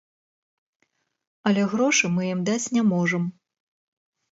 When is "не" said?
2.79-2.83